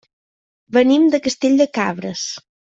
Venim 0.77 1.05
de 1.17 1.21
Castell 1.27 1.61
de 1.63 1.71
Cabres. 1.79 2.27